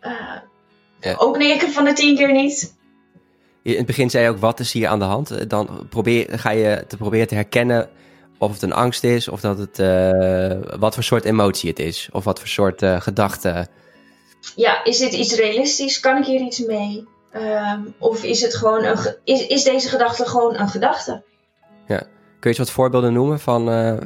Eh, 0.00 0.12
Ja. 1.00 1.14
Ook 1.18 1.36
9 1.38 1.72
van 1.72 1.84
de 1.84 1.92
10 1.92 2.16
keer 2.16 2.32
niet. 2.32 2.74
In 3.62 3.76
het 3.76 3.86
begin 3.86 4.10
zei 4.10 4.24
je 4.24 4.30
ook, 4.30 4.38
wat 4.38 4.60
is 4.60 4.72
hier 4.72 4.88
aan 4.88 4.98
de 4.98 5.04
hand? 5.04 5.50
Dan 5.50 5.86
probeer, 5.88 6.38
ga 6.38 6.50
je 6.50 6.84
te 6.88 6.96
proberen 6.96 7.26
te 7.28 7.34
herkennen 7.34 7.88
of 8.38 8.52
het 8.52 8.62
een 8.62 8.72
angst 8.72 9.04
is, 9.04 9.28
of 9.28 9.40
dat 9.40 9.58
het, 9.58 9.78
eh, 9.78 10.78
wat 10.78 10.94
voor 10.94 11.02
soort 11.02 11.24
emotie 11.24 11.70
het 11.70 11.78
is, 11.78 12.08
of 12.12 12.24
wat 12.24 12.38
voor 12.38 12.48
soort 12.48 12.82
eh 12.82 13.00
gedachte. 13.00 13.66
ja, 14.56 14.84
is 14.84 14.98
dit 14.98 15.12
iets 15.12 15.34
realistisch? 15.34 16.00
Kan 16.00 16.16
ik 16.16 16.24
hier 16.24 16.40
iets 16.40 16.58
mee? 16.58 17.06
Ehm, 17.32 17.80
of 17.98 18.24
is, 18.24 18.40
het 18.40 18.54
gewoon 18.54 18.84
een 18.84 18.98
ge- 18.98 19.18
is, 19.24 19.46
is 19.46 19.64
deze 19.64 19.88
gedachte 19.88 20.26
gewoon 20.26 20.58
een 20.58 20.68
gedachte? 20.68 21.22
Kun 22.40 22.52
je 22.52 22.58
eens 22.58 22.68
wat 22.68 22.76
voorbeelden 22.76 23.12
noemen 23.12 23.40
van, 23.40 23.70
eh, 23.70 23.96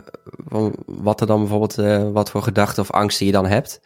van 0.48 0.74
wat 0.86 1.20
er 1.20 1.26
dan 1.26 1.38
bijvoorbeeld, 1.38 1.74
wat 2.12 2.30
voor 2.30 2.42
gedachten 2.42 2.82
of 2.82 2.90
angsten 2.90 3.26
je 3.26 3.32
dan 3.32 3.46
hebt? 3.46 3.80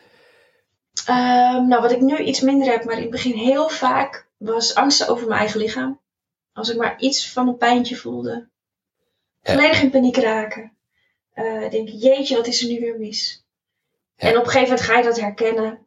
Ehm, 1.07 1.67
nou, 1.69 1.83
wat 1.83 1.91
ik 1.93 2.01
nu 2.01 2.19
iets 2.19 2.41
minder 2.41 2.69
heb, 2.71 2.85
maar 2.85 2.95
in 2.97 3.01
het 3.03 3.11
begin 3.11 3.33
heel 3.33 3.69
vaak, 3.69 4.29
was 4.39 4.75
angsten 4.75 5.09
over 5.09 5.27
mijn 5.29 5.41
eigen 5.41 5.61
lichaam. 5.61 6.01
Als 6.53 6.71
ik 6.71 6.77
maar 6.77 6.99
iets 6.99 7.33
van 7.33 7.49
een 7.49 7.57
pijntje 7.57 7.97
voelde. 7.97 8.49
Ja. 9.43 9.53
Volledig 9.53 9.83
in 9.83 9.91
paniek 9.91 10.17
raken. 10.17 10.73
Eh, 11.33 11.71
denk, 11.71 11.89
jeetje, 11.89 12.37
wat 12.37 12.47
is 12.47 12.63
er 12.63 12.69
nu 12.69 12.81
weer 12.81 12.99
mis? 12.99 13.45
Ja. 14.17 14.29
En 14.29 14.37
op 14.39 14.45
een 14.45 14.51
gegeven 14.51 14.69
moment 14.69 14.87
ga 14.87 14.97
je 14.99 15.05
dat 15.05 15.21
herkennen. 15.21 15.79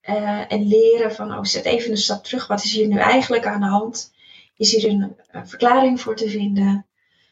eh, 0.00 0.52
en 0.52 0.66
leren 0.68 1.14
van, 1.14 1.32
oh, 1.32 1.44
zet 1.44 1.64
even 1.64 1.90
een 1.90 1.96
stap 1.96 2.24
terug. 2.24 2.46
Wat 2.46 2.64
is 2.64 2.72
hier 2.72 2.86
nu 2.86 2.98
eigenlijk 2.98 3.46
aan 3.46 3.60
de 3.60 3.66
hand? 3.66 4.12
Is 4.56 4.72
hier 4.72 4.90
een, 4.90 5.16
een 5.30 5.48
verklaring 5.48 6.00
voor 6.00 6.16
te 6.16 6.28
vinden? 6.30 6.86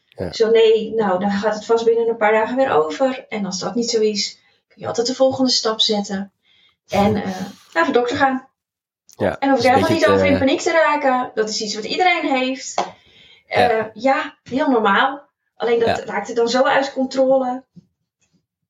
Ja. 0.05 0.33
Zo 0.33 0.49
nee, 0.51 0.93
nou, 0.93 1.19
dan 1.19 1.31
gaat 1.31 1.53
het 1.55 1.65
vast 1.65 1.85
binnen 1.85 2.07
een 2.09 2.17
paar 2.17 2.31
dagen 2.31 2.55
weer 2.55 2.71
over. 2.71 3.25
En 3.29 3.45
als 3.45 3.59
dat 3.59 3.75
niet 3.75 3.89
zo 3.89 3.99
is, 4.01 4.39
kun 4.67 4.81
je 4.81 4.87
altijd 4.87 5.07
de 5.07 5.15
volgende 5.15 5.51
stap 5.51 5.81
zetten. 5.81 6.31
En 6.89 7.15
eh, 7.23 7.45
naar 7.73 7.85
de 7.85 7.91
dokter 7.91 8.17
gaan. 8.17 8.47
Ja, 9.17 9.39
En 9.39 9.49
hoef 9.49 9.57
dus 9.57 9.65
je 9.67 9.71
een 9.73 9.75
helemaal 9.75 9.97
niet 9.97 10.07
over 10.07 10.25
in 10.25 10.37
paniek 10.37 10.61
te 10.61 10.71
raken. 10.71 11.31
Dat 11.35 11.49
is 11.49 11.61
iets 11.61 11.75
wat 11.75 11.83
iedereen 11.85 12.31
heeft. 12.35 12.83
Ja. 13.53 13.69
Ja, 13.69 13.91
ja 13.93 14.37
heel 14.43 14.69
normaal. 14.69 15.29
Alleen 15.55 15.79
dat 15.79 15.97
Ja. 15.97 16.05
raakte 16.05 16.33
dan 16.33 16.49
zo 16.49 16.63
uit 16.63 16.93
controle. 16.93 17.63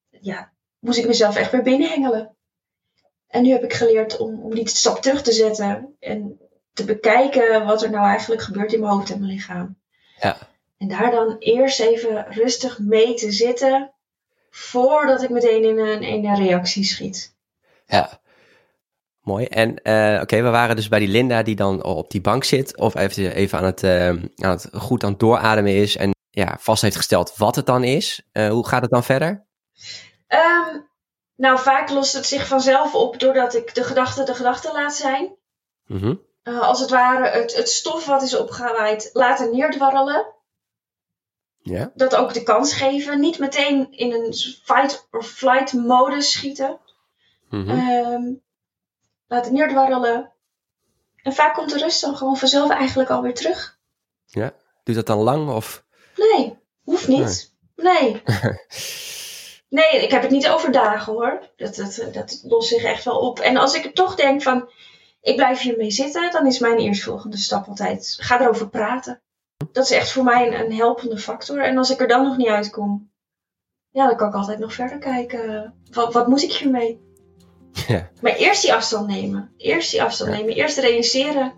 Ja, 0.10 0.52
moest 0.80 0.98
ik 0.98 1.08
mezelf 1.08 1.36
echt 1.36 1.52
weer 1.52 1.62
binnenhengelen. 1.64 2.36
En 3.28 3.44
nu 3.44 3.52
heb 3.52 3.64
ik 3.64 3.74
geleerd 3.74 4.18
om, 4.18 4.40
om 4.42 4.56
die 4.56 4.70
stap 4.70 5.02
terug 5.02 5.22
te 5.22 5.32
zetten. 5.32 5.96
En 6.00 6.40
te 6.74 6.86
bekijken 6.86 7.66
wat 7.66 7.84
er 7.84 7.90
nou 7.90 8.06
eigenlijk 8.06 8.42
gebeurt 8.42 8.74
in 8.74 8.80
mijn 8.80 8.92
hoofd 8.92 9.12
en 9.12 9.20
mijn 9.20 9.32
lichaam. 9.32 9.78
Ja. 10.20 10.38
En 10.78 10.88
daar 10.88 11.12
dan 11.12 11.36
eerst 11.40 11.80
even 11.80 12.26
rustig 12.30 12.80
mee 12.80 13.14
te 13.14 13.32
zitten. 13.32 13.92
Voordat 14.50 15.24
ik 15.24 15.30
meteen 15.30 15.64
in 15.64 15.78
een, 15.78 16.02
in 16.02 16.26
een 16.26 16.36
reactie 16.36 16.84
schiet. 16.84 17.36
Ja. 17.86 18.22
Mooi. 19.24 19.46
En 19.46 19.76
eh, 19.82 20.22
oké, 20.22 20.42
we 20.42 20.50
waren 20.50 20.76
dus 20.76 20.88
bij 20.88 21.00
die 21.00 21.08
Linda 21.08 21.44
die 21.44 21.56
dan 21.56 21.84
op 21.84 22.12
die 22.12 22.22
bank 22.22 22.44
zit. 22.44 22.78
Of 22.78 22.96
even, 22.96 23.36
even 23.36 23.58
aan, 23.58 23.66
het, 23.66 23.84
eh, 23.84 24.08
aan 24.08 24.26
het 24.36 24.70
goed 24.74 25.04
aan 25.04 25.10
het 25.10 25.20
doorademen 25.20 25.76
is. 25.76 25.96
En 25.96 26.12
ja, 26.30 26.58
vast 26.60 26.82
heeft 26.82 26.96
gesteld 26.96 27.38
wat 27.38 27.56
het 27.56 27.66
dan 27.66 27.84
is. 27.84 28.28
Eh, 28.32 28.50
hoe 28.50 28.68
gaat 28.68 28.82
het 28.82 28.92
dan 28.92 29.04
verder? 29.04 29.46
Ehm, 30.28 30.78
nou, 31.36 31.60
vaak 31.60 31.90
lost 31.90 32.14
het 32.14 32.26
zich 32.26 32.48
vanzelf 32.48 32.96
op 32.96 33.20
doordat 33.20 33.56
ik 33.56 33.76
de 33.76 33.84
gedachte 33.84 34.24
de 34.24 34.36
gedachte 34.36 34.72
laat 34.74 34.96
zijn. 34.96 35.36
Mhm. 35.86 36.16
Eh, 36.44 36.60
als 36.60 36.80
het 36.80 36.90
ware 36.90 37.30
het, 37.30 37.56
het 37.56 37.70
stof 37.70 38.06
wat 38.06 38.22
is 38.22 38.36
opgewaaid 38.36 39.10
laten 39.14 39.52
neerdwarrelen. 39.52 40.26
Ja. 41.58 41.92
Dat 41.96 42.16
ook 42.16 42.34
de 42.34 42.44
kans 42.44 42.74
geven. 42.74 43.20
Niet 43.20 43.40
meteen 43.40 43.92
in 43.92 44.12
een 44.12 44.34
fight 44.64 45.08
or 45.12 45.24
flight 45.24 45.74
modus 45.74 46.32
schieten. 46.32 46.80
Mhm. 47.50 48.34
Ehm, 49.28 49.38
laten 49.38 49.54
neerdwarrelen. 49.54 50.32
En 51.24 51.34
vaak 51.34 51.54
komt 51.54 51.70
de 51.70 51.78
rust 51.78 52.02
dan 52.02 52.18
gewoon 52.18 52.38
vanzelf 52.38 52.70
eigenlijk 52.70 53.10
alweer 53.10 53.34
terug. 53.34 53.80
Doet 54.84 54.96
dat 54.96 55.06
dan 55.06 55.20
lang? 55.20 55.50
Of... 55.50 55.86
Nee, 56.16 56.58
hoeft 56.84 57.08
niet. 57.08 57.54
Nee. 57.76 58.22
Nee, 59.70 60.02
ik 60.06 60.12
heb 60.12 60.22
het 60.22 60.32
niet 60.32 60.50
over 60.50 60.72
dagen 60.72 61.14
hoor. 61.14 61.50
Dat, 61.56 61.76
dat, 61.76 62.08
dat 62.14 62.40
lost 62.44 62.68
zich 62.68 62.84
echt 62.84 63.04
wel 63.04 63.20
op. 63.20 63.40
En 63.40 63.58
als 63.58 63.74
ik 63.74 63.86
er 63.86 63.94
toch 63.94 64.16
denk 64.16 64.42
van, 64.42 64.70
ik 65.22 65.36
blijf 65.36 65.62
hiermee 65.62 65.92
zitten, 65.92 66.32
dan 66.32 66.48
is 66.48 66.60
mijn 66.60 66.78
eerstvolgende 66.78 67.38
stap 67.38 67.68
altijd, 67.68 68.16
ga 68.20 68.42
erover 68.42 68.70
praten. 68.70 69.22
Dat 69.72 69.84
is 69.84 69.92
echt 69.92 70.12
voor 70.12 70.24
mij 70.24 70.48
een, 70.48 70.60
een 70.60 70.74
helpende 70.74 71.18
factor. 71.18 71.64
En 71.64 71.78
als 71.78 71.90
ik 71.90 72.00
er 72.00 72.08
dan 72.08 72.24
nog 72.24 72.38
niet 72.38 72.48
uitkom, 72.48 73.12
ja, 73.90 74.08
dan 74.08 74.16
kan 74.16 74.28
ik 74.28 74.36
altijd 74.36 74.60
nog 74.60 74.74
verder 74.74 74.98
kijken. 74.98 75.74
Wat, 75.92 76.14
wat 76.14 76.28
moet 76.28 76.44
ik 76.44 76.54
hiermee? 76.54 77.13
Ja. 77.88 78.10
Maar 78.22 78.36
eerst 78.36 78.62
die 78.62 78.74
afstand 78.74 79.08
nemen. 79.08 79.52
Eerst 79.58 79.92
die 79.92 80.04
afstand 80.04 80.32
Ja. 80.32 80.38
nemen. 80.38 80.54
Eerst 80.56 80.78
realiseren 80.78 81.54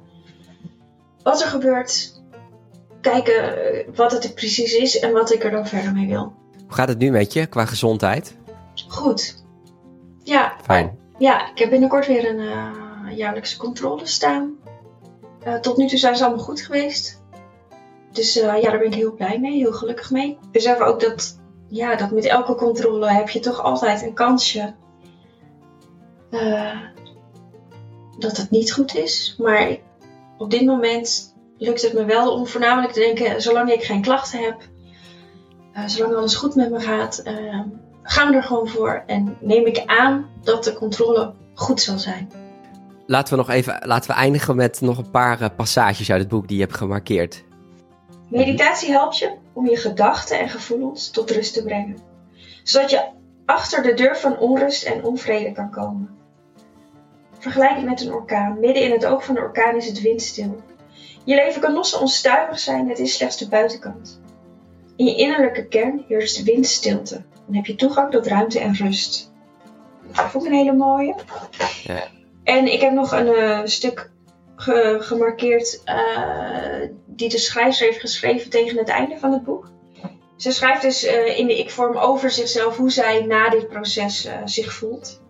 wat 1.24 1.42
er 1.42 1.48
gebeurt. 1.48 2.22
Kijken 3.02 3.64
eh, 3.74 3.88
wat 3.96 4.12
het 4.12 4.36
precies 4.36 4.74
is 4.74 5.00
en 5.00 5.12
wat 5.12 5.34
ik 5.34 5.44
er 5.44 5.52
dan 5.52 5.68
verder 5.68 5.94
mee 5.94 6.08
wil. 6.08 6.34
Hoe 6.66 6.74
gaat 6.76 6.88
het 6.88 6.98
nu 6.98 7.12
met 7.12 7.34
je 7.34 7.46
qua 7.46 7.66
gezondheid? 7.66 8.36
Goed. 8.88 9.44
Ja, 10.24 10.54
Fijn. 10.64 10.98
ja 11.18 11.50
ik 11.52 11.58
heb 11.58 11.70
binnenkort 11.70 12.08
weer 12.08 12.30
een 12.30 12.40
eh, 12.40 13.18
jaarlijkse 13.18 13.58
controle 13.58 14.06
staan. 14.06 14.54
Eh, 15.44 15.56
tot 15.56 15.78
nu 15.78 15.88
toe 15.88 15.98
zijn 15.98 16.16
ze 16.16 16.26
allemaal 16.26 16.44
goed 16.44 16.62
geweest. 16.62 17.24
Dus 18.12 18.34
ja, 18.34 18.62
daar 18.62 18.78
ben 18.78 18.88
ik 18.88 18.94
heel 18.94 19.14
blij 19.14 19.40
mee, 19.40 19.58
heel 19.58 19.74
gelukkig 19.74 20.12
mee. 20.12 20.30
Ik 20.30 20.52
besef 20.52 20.80
ook 20.80 21.00
dat, 21.02 21.40
ja, 21.68 21.96
dat 21.96 22.12
met 22.12 22.26
elke 22.26 22.56
controle 22.56 23.08
heb 23.12 23.30
je 23.30 23.40
toch 23.40 23.62
altijd 23.64 24.02
een 24.02 24.14
kansje 24.14 24.74
eh, 26.40 26.80
dat 28.18 28.38
het 28.38 28.50
niet 28.50 28.74
goed 28.74 28.96
is. 28.96 29.36
Maar 29.38 29.78
op 30.38 30.52
dit 30.52 30.66
moment 30.66 31.36
lukt 31.58 31.82
het 31.82 31.94
me 31.94 32.06
wel 32.06 32.34
om 32.34 32.48
voornamelijk 32.48 32.94
te 32.94 33.00
denken, 33.00 33.42
zolang 33.42 33.72
ik 33.72 33.84
geen 33.84 34.02
klachten 34.02 34.40
heb, 34.40 34.58
eh, 35.74 35.86
zolang 35.86 36.16
alles 36.16 36.36
goed 36.36 36.56
met 36.56 36.72
me 36.72 36.80
gaat, 36.80 37.18
eh, 37.18 37.60
gaan 38.04 38.30
we 38.30 38.36
er 38.36 38.44
gewoon 38.44 38.68
voor. 38.68 39.04
En 39.06 39.38
neem 39.40 39.66
ik 39.66 39.84
aan 39.86 40.30
dat 40.44 40.64
de 40.64 40.74
controle 40.74 41.34
goed 41.54 41.82
zal 41.82 42.00
zijn. 42.00 42.32
Laten 43.08 43.34
we 43.34 43.40
nog 43.40 43.50
even 43.50 43.82
laten 43.84 44.10
we 44.10 44.16
eindigen 44.16 44.56
met 44.56 44.82
nog 44.82 44.98
een 44.98 45.12
paar 45.12 45.52
passages 45.52 46.12
uit 46.12 46.20
het 46.20 46.30
boek 46.30 46.48
die 46.48 46.58
je 46.58 46.64
hebt 46.64 46.78
gemarkeerd. 46.78 47.44
Meditatie 48.30 48.92
helpt 48.92 49.18
je 49.18 49.36
om 49.54 49.68
je 49.70 49.78
gedachten 49.78 50.40
en 50.40 50.50
gevoelens 50.50 51.10
tot 51.10 51.32
rust 51.32 51.54
te 51.54 51.64
brengen, 51.64 51.98
zodat 52.64 52.90
je 52.90 53.10
achter 53.46 53.84
de 53.84 53.94
deur 53.94 54.18
van 54.18 54.38
onrust 54.38 54.84
en 54.84 55.04
onvrede 55.04 55.52
kan 55.52 55.72
komen. 55.72 56.10
Vergelijk 57.46 57.76
het 57.76 57.86
met 57.86 58.02
een 58.02 58.14
orkaan. 58.14 58.60
Midden 58.60 58.84
in 58.84 58.92
het 58.92 59.06
oog 59.06 59.26
van 59.26 59.36
de 59.36 59.42
orkaan 59.42 59.76
is 59.76 59.88
het 59.88 60.02
windstil. 60.02 60.62
Je 61.24 61.36
leven 61.36 61.62
kan 61.62 61.74
los 61.74 61.94
en 61.94 62.00
onstuimig 62.00 62.60
zijn, 62.60 62.90
het 62.90 63.00
is 63.00 63.16
slechts 63.16 63.38
de 63.38 63.48
buitenkant. 63.48 64.22
In 64.96 65.06
je 65.06 65.16
innerlijke 65.16 65.68
kern 65.68 66.06
heerst 66.08 66.44
windstilte. 66.44 67.24
Dan 67.46 67.56
heb 67.56 67.66
je 67.66 67.76
toegang 67.76 68.12
tot 68.12 68.28
ruimte 68.28 68.60
en 68.60 68.76
rust. 68.76 69.32
Dat 70.12 70.26
vond 70.26 70.46
ik 70.46 70.52
een 70.52 70.58
hele 70.58 70.74
mooie. 70.74 71.16
Ja. 71.84 72.04
En 72.44 72.74
ik 72.74 72.82
heb 72.82 72.92
nog 72.92 73.12
een 73.12 73.28
eh, 73.34 73.60
stuk 73.64 74.10
ge- 74.56 74.98
gemarkeerd 75.00 75.82
eh, 75.84 76.90
die 77.06 77.30
de 77.30 77.38
schrijver 77.38 77.86
heeft 77.86 78.00
geschreven 78.00 78.50
tegen 78.50 78.78
het 78.78 78.90
einde 78.90 79.18
van 79.18 79.32
het 79.32 79.44
boek. 79.44 79.70
Ze 80.36 80.52
schrijft 80.52 80.82
dus 80.82 81.04
eh, 81.04 81.40
in 81.40 81.48
de 81.48 81.58
ik-vorm 81.60 81.98
over 81.98 82.30
zichzelf 82.32 82.78
hoe 82.78 82.92
zij 82.92 83.26
na 83.26 83.50
dit 83.50 83.68
proces 83.68 84.30
zich 84.46 84.74
voelt. 84.74 85.24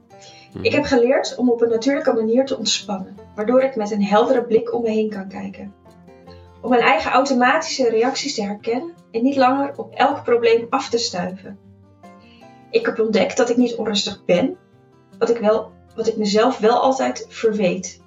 Ik 0.61 0.71
heb 0.71 0.83
geleerd 0.83 1.35
om 1.35 1.51
op 1.51 1.61
een 1.61 1.69
natuurlijke 1.69 2.13
manier 2.13 2.45
te 2.45 2.57
ontspannen, 2.57 3.17
waardoor 3.35 3.61
ik 3.61 3.75
met 3.75 3.91
een 3.91 4.03
heldere 4.03 4.45
blik 4.45 4.73
om 4.73 4.81
me 4.81 4.89
heen 4.89 5.09
kan 5.09 5.27
kijken. 5.27 5.73
Om 6.61 6.69
mijn 6.69 6.81
eigen 6.81 7.11
automatische 7.11 7.89
reacties 7.89 8.35
te 8.35 8.43
herkennen 8.43 8.93
en 9.11 9.23
niet 9.23 9.35
langer 9.35 9.73
op 9.77 9.93
elk 9.93 10.23
probleem 10.23 10.67
af 10.69 10.89
te 10.89 10.97
stuiven. 10.97 11.59
Ik 12.69 12.85
heb 12.85 12.99
ontdekt 12.99 13.37
dat 13.37 13.49
ik 13.49 13.57
niet 13.57 13.75
onrustig 13.75 14.25
ben, 14.25 14.57
wat 15.17 15.29
ik, 15.29 15.37
wel, 15.37 15.71
wat 15.95 16.07
ik 16.07 16.17
mezelf 16.17 16.57
wel 16.57 16.81
altijd 16.81 17.25
verweet. 17.29 18.01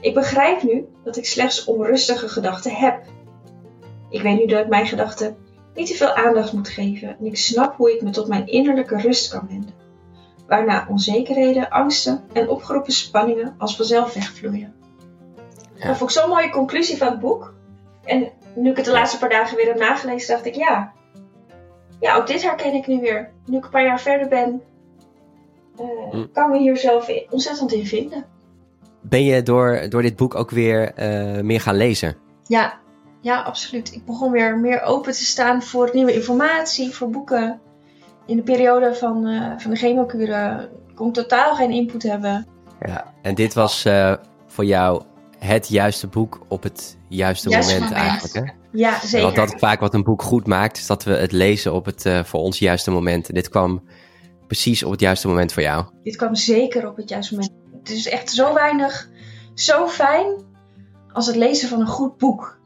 Ik 0.00 0.14
begrijp 0.14 0.62
nu 0.62 0.86
dat 1.04 1.16
ik 1.16 1.26
slechts 1.26 1.64
onrustige 1.64 2.28
gedachten 2.28 2.72
heb. 2.72 3.02
Ik 4.10 4.22
weet 4.22 4.38
nu 4.38 4.46
dat 4.46 4.60
ik 4.60 4.68
mijn 4.68 4.86
gedachten 4.86 5.36
niet 5.74 5.86
te 5.86 5.94
veel 5.94 6.14
aandacht 6.14 6.52
moet 6.52 6.68
geven 6.68 7.16
en 7.18 7.26
ik 7.26 7.36
snap 7.36 7.76
hoe 7.76 7.94
ik 7.94 8.02
me 8.02 8.10
tot 8.10 8.28
mijn 8.28 8.46
innerlijke 8.46 8.96
rust 8.96 9.30
kan 9.30 9.46
wenden 9.48 9.85
waarna 10.46 10.86
onzekerheden, 10.88 11.70
angsten 11.70 12.24
en 12.32 12.48
opgeroepen 12.48 12.92
spanningen 12.92 13.54
als 13.58 13.76
vanzelf 13.76 14.14
wegvloeien. 14.14 14.74
Ja. 15.74 15.86
Dat 15.86 15.96
vond 15.96 16.10
ik 16.10 16.16
zo'n 16.16 16.28
mooie 16.30 16.50
conclusie 16.50 16.96
van 16.96 17.08
het 17.08 17.20
boek. 17.20 17.54
En 18.04 18.28
nu 18.54 18.70
ik 18.70 18.76
het 18.76 18.84
de 18.84 18.92
laatste 18.92 19.18
paar 19.18 19.28
dagen 19.28 19.56
weer 19.56 19.66
heb 19.66 19.78
nagelezen, 19.78 20.34
dacht 20.34 20.46
ik 20.46 20.54
ja. 20.54 20.92
Ja, 22.00 22.16
ook 22.16 22.26
dit 22.26 22.42
herken 22.42 22.74
ik 22.74 22.86
nu 22.86 23.00
weer. 23.00 23.30
Nu 23.46 23.56
ik 23.56 23.64
een 23.64 23.70
paar 23.70 23.84
jaar 23.84 24.00
verder 24.00 24.28
ben, 24.28 24.62
eh, 25.78 25.86
Hm. 26.10 26.26
kan 26.32 26.44
ik 26.44 26.50
me 26.50 26.58
hier 26.58 26.76
zelf 26.76 27.10
ontzettend 27.30 27.72
in 27.72 27.86
vinden. 27.86 28.24
Ben 29.00 29.24
je 29.24 29.42
door, 29.42 29.86
door 29.88 30.02
dit 30.02 30.16
boek 30.16 30.34
ook 30.34 30.50
weer 30.50 30.92
eh, 30.94 31.40
meer 31.40 31.60
gaan 31.60 31.76
lezen? 31.76 32.16
Ja, 32.46 32.78
ja, 33.20 33.42
absoluut. 33.42 33.94
Ik 33.94 34.04
begon 34.04 34.30
weer 34.30 34.58
meer 34.58 34.82
open 34.82 35.12
te 35.12 35.24
staan 35.24 35.62
voor 35.62 35.90
nieuwe 35.92 36.14
informatie, 36.14 36.94
voor 36.94 37.10
boeken. 37.10 37.60
In 38.26 38.36
de 38.36 38.42
periode 38.42 38.94
van, 38.94 39.26
eh, 39.26 39.52
van 39.58 39.70
de 39.70 39.76
chemokuren 39.76 40.68
kon 40.94 41.08
ik 41.08 41.14
totaal 41.14 41.54
geen 41.54 41.70
input 41.70 42.02
hebben. 42.02 42.46
Ja. 42.80 43.14
En 43.22 43.34
dit 43.34 43.54
was 43.54 43.84
eh, 43.84 44.14
voor 44.46 44.64
jou 44.64 45.02
het 45.38 45.68
juiste 45.68 46.06
boek 46.06 46.40
op 46.48 46.62
het 46.62 46.96
juiste 47.08 47.48
Juiste 47.48 47.72
moment, 47.72 47.90
moment. 47.90 48.08
eigenlijk. 48.08 48.46
Hè? 48.46 48.52
Ja, 48.78 49.00
zeker. 49.00 49.22
Want 49.22 49.36
dat 49.36 49.54
is 49.54 49.60
vaak 49.60 49.80
wat 49.80 49.94
een 49.94 50.02
boek 50.02 50.22
goed 50.22 50.46
maakt, 50.46 50.78
is 50.78 50.86
dat 50.86 51.04
we 51.04 51.10
het 51.10 51.32
lezen 51.32 51.74
op 51.74 51.84
het 51.84 52.06
eh, 52.06 52.24
voor 52.24 52.40
ons 52.40 52.58
juiste 52.58 52.90
moment. 52.90 53.28
En 53.28 53.34
dit 53.34 53.48
kwam 53.48 53.82
precies 54.46 54.82
op 54.82 54.90
het 54.90 55.00
juiste 55.00 55.28
moment 55.28 55.52
voor 55.52 55.62
jou. 55.62 55.84
Dit 56.02 56.16
kwam 56.16 56.34
zeker 56.34 56.88
op 56.88 56.96
het 56.96 57.08
juiste 57.08 57.34
moment. 57.34 57.52
Het 57.78 57.90
is 57.90 58.08
echt 58.08 58.30
zo 58.30 58.54
weinig, 58.54 59.08
zo 59.54 59.88
fijn 59.88 60.26
als 61.12 61.26
het 61.26 61.36
lezen 61.36 61.68
van 61.68 61.80
een 61.80 61.86
goed 61.86 62.16
boek. 62.16 62.58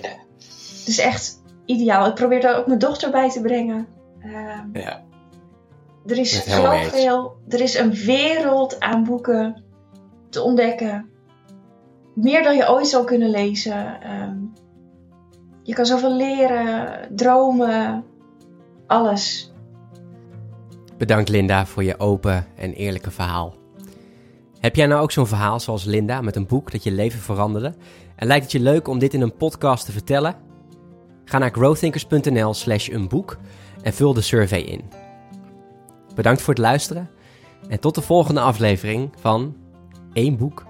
Het 0.00 0.86
is 0.86 0.98
echt 0.98 1.42
ideaal. 1.64 2.06
Ik 2.06 2.14
probeer 2.14 2.40
daar 2.40 2.58
ook 2.58 2.66
mijn 2.66 2.78
dochter 2.78 3.10
bij 3.10 3.30
te 3.30 3.40
brengen. 3.40 3.86
Ehm, 4.24 4.68
Ja. 4.72 5.02
er 6.06 6.18
is 6.18 6.44
zoveel, 6.44 7.36
er 7.48 7.60
is 7.60 7.78
een 7.78 7.92
wereld 7.92 8.80
aan 8.80 9.04
boeken 9.04 9.62
te 10.30 10.42
ontdekken. 10.42 11.08
Meer 12.14 12.42
dan 12.42 12.56
je 12.56 12.70
ooit 12.70 12.86
zou 12.86 13.04
kunnen 13.04 13.30
lezen. 13.30 14.00
Ehm, 14.02 14.36
je 15.62 15.74
kan 15.74 15.86
zoveel 15.86 16.16
leren, 16.16 17.08
dromen, 17.16 18.04
alles. 18.86 19.52
Bedankt 20.98 21.28
Linda 21.28 21.66
voor 21.66 21.84
je 21.84 21.98
open 21.98 22.46
en 22.56 22.72
eerlijke 22.72 23.10
verhaal. 23.10 23.54
Heb 24.60 24.76
jij 24.76 24.86
nou 24.86 25.02
ook 25.02 25.12
zo'n 25.12 25.26
verhaal 25.26 25.60
zoals 25.60 25.84
Linda 25.84 26.20
met 26.20 26.36
een 26.36 26.46
boek 26.46 26.70
dat 26.70 26.82
je 26.82 26.92
leven 26.92 27.20
veranderde? 27.20 27.74
En 28.16 28.26
lijkt 28.26 28.42
het 28.42 28.52
je 28.52 28.60
leuk 28.60 28.88
om 28.88 28.98
dit 28.98 29.14
in 29.14 29.20
een 29.20 29.36
podcast 29.36 29.84
te 29.86 29.92
vertellen? 29.92 30.34
Ga 31.24 31.38
naar 31.38 31.50
growthinkers.nl 31.50 32.54
slash 32.54 32.88
een 32.88 33.08
boek 33.08 33.38
en 33.84 33.92
vul 33.92 34.14
de 34.14 34.20
survey 34.20 34.60
in. 34.60 34.90
Bedankt 36.14 36.42
voor 36.42 36.54
het 36.54 36.62
luisteren 36.62 37.10
en 37.68 37.80
tot 37.80 37.94
de 37.94 38.02
volgende 38.02 38.40
aflevering 38.40 39.12
van 39.20 39.56
één 40.12 40.36
boek 40.36 40.64